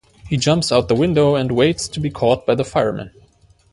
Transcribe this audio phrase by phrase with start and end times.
[0.27, 3.11] He jumps out the window and waits to be caught by the firemen.